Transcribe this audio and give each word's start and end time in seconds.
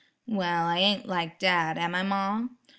"Well, 0.25 0.65
I 0.65 0.79
ain't 0.79 1.05
like 1.05 1.37
dad, 1.37 1.77
am 1.77 1.93
I, 1.93 2.01
ma?" 2.01 2.47